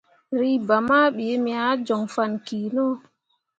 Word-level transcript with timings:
Reba 0.39 0.75
ma 0.87 0.99
ɓii 1.15 1.37
me 1.43 1.51
ah 1.65 1.77
joŋ 1.85 2.01
fah 2.13 2.31
kino. 2.45 2.85